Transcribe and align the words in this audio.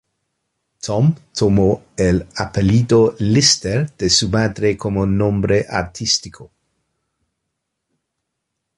Tom 0.83 1.13
tomó 1.31 1.83
el 1.95 2.25
apellido 2.35 3.15
"Lister" 3.19 3.95
de 3.99 4.09
su 4.09 4.29
madre 4.29 4.75
como 4.75 5.05
nombre 5.05 5.67
artístico. 5.69 6.51